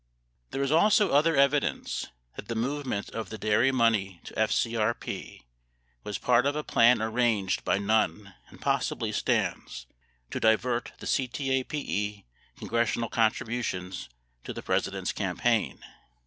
[0.49, 5.43] There is also other evidence that the movement of the dairy money to FCRP
[6.03, 9.85] was part of a plan arranged by Nunn and possibly Stans
[10.31, 12.23] to divert the CTAPE
[12.57, 14.09] congressional contributions
[14.43, 15.83] to the Presi dent's campaign.